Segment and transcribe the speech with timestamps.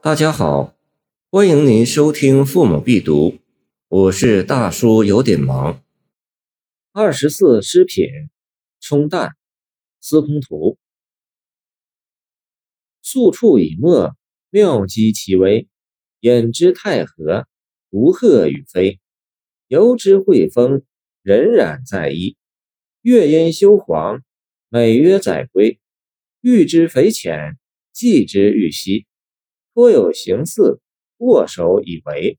[0.00, 0.76] 大家好，
[1.28, 3.30] 欢迎您收听《父母必读》，
[3.88, 5.82] 我是大叔，有点忙。
[6.92, 8.06] 二十四诗品，
[8.78, 9.32] 冲淡，
[10.00, 10.78] 司空图。
[13.02, 14.16] 素处以墨，
[14.50, 15.66] 妙机其微，
[16.20, 17.48] 掩之太和，
[17.90, 19.00] 无鹤与飞。
[19.66, 20.84] 游之惠风，
[21.24, 22.36] 荏苒在衣。
[23.02, 24.22] 月阴修黄，
[24.68, 25.80] 美曰载归。
[26.40, 27.58] 欲之匪浅，
[27.92, 29.07] 寄之欲稀。
[29.78, 30.80] 多有形似，
[31.18, 32.36] 握手以为。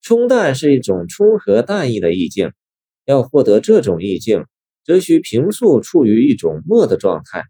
[0.00, 2.52] 冲淡是一种冲和淡意的意境，
[3.04, 4.44] 要获得这种意境，
[4.84, 7.42] 则需平素处于一种默的状态。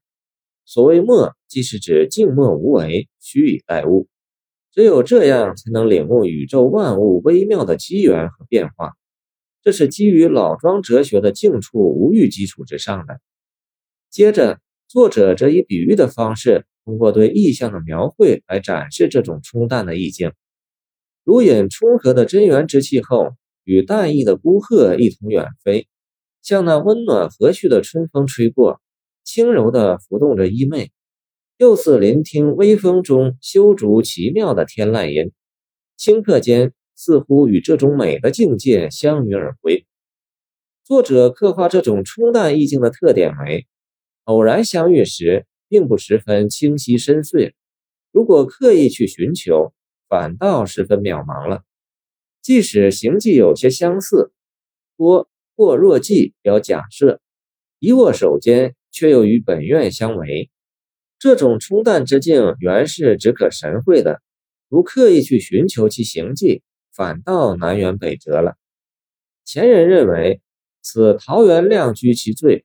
[0.65, 4.09] 所谓默，即是指静默无为，虚以待物。
[4.73, 8.95] 只有这样，才能领悟宇宙万物微妙的机缘和变化。
[9.61, 13.21] 这是基于老庄哲学的静处无欲基础之上的。
[14.09, 16.65] 接着，作者则以比喻的方式。
[16.87, 20.33] 通过对意象的描绘来展示这种冲淡的意境，
[21.25, 23.33] 如引冲和的真元之气后，
[23.65, 25.89] 与淡意的孤鹤一同远飞，
[26.43, 28.81] 像那温暖和煦的春风吹过，
[29.25, 30.91] 轻柔地拂动着衣袂，
[31.59, 35.33] 又似聆听微风中修竹奇妙的天籁音，
[35.99, 39.85] 顷刻间似乎与这种美的境界相与而归。
[40.85, 43.67] 作者刻画这种冲淡意境的特点为：
[44.23, 45.47] 偶然相遇时。
[45.69, 47.53] 并不十分清晰深邃，
[48.13, 49.73] 如果刻意去寻求，
[50.09, 51.63] 反倒十分渺茫了。
[52.43, 54.33] 即使形迹有些相似，
[54.97, 57.21] 多或若即表假设，
[57.79, 60.51] 一握手间却又与本愿相违。
[61.19, 64.23] 这种冲淡之境，原是只可神会的，
[64.69, 66.63] 如刻意去寻求其形迹，
[66.93, 68.57] 反倒南辕北辙了。
[69.45, 70.41] 前人认为，
[70.83, 72.65] 此桃源亮居其最。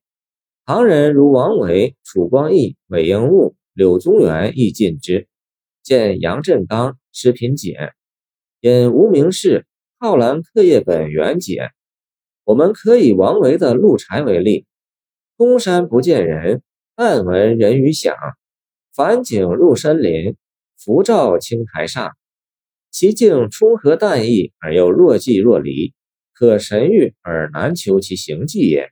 [0.64, 5.28] 旁人如王维、楚光义、韦应物、柳宗元亦尽之。
[5.82, 7.74] 见杨振刚《诗品解》，
[8.60, 9.62] 引无名氏
[9.98, 11.54] 《浩然客业本原解》。
[12.44, 14.68] 我们可以王维的《鹿柴》为例：
[15.36, 16.62] 空山不见人，
[16.96, 18.16] 但闻人语响。
[18.96, 20.36] 返景入深林，
[20.78, 22.12] 浮照青苔上。
[22.92, 25.94] 其境充和淡逸，而又若即若离，
[26.34, 28.92] 可神喻而难求其形迹也。